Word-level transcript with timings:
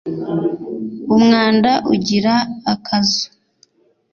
Umwanda 1.15 1.71
ugira 1.93 2.35
akazu. 2.73 3.25